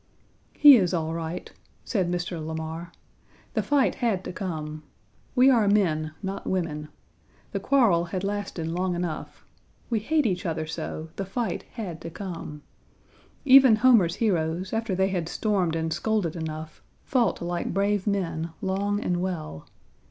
"He 0.53 0.77
is 0.77 0.95
all 0.95 1.13
right," 1.13 1.53
said 1.85 2.09
Mr. 2.09 2.43
Lamar, 2.43 2.91
"the 3.53 3.61
fight 3.61 3.93
had 4.01 4.23
to 4.23 4.33
come. 4.33 4.81
We 5.35 5.51
are 5.51 5.67
men, 5.67 6.13
not 6.23 6.47
women. 6.47 6.87
The 7.51 7.59
quarrel 7.59 8.05
had 8.05 8.23
lasted 8.23 8.67
long 8.67 8.95
enough. 8.95 9.45
We 9.91 9.99
hate 9.99 10.25
each 10.25 10.43
other 10.43 10.65
so, 10.65 11.09
the 11.17 11.25
fight 11.25 11.65
had 11.73 12.01
to 12.01 12.09
come. 12.09 12.63
Even 13.45 13.75
Homer's 13.75 14.15
heroes, 14.15 14.73
after 14.73 14.95
they 14.95 15.09
had 15.09 15.29
stormed 15.29 15.75
and 15.75 15.93
scolded 15.93 16.35
enough, 16.35 16.81
fought 17.03 17.39
like 17.39 17.71
brave 17.71 18.07
men, 18.07 18.49
long 18.59 18.99
and 18.99 19.17
well. 19.21 19.67